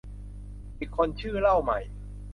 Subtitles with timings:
[0.79, 1.79] อีกคนชื่อเล่าใหม่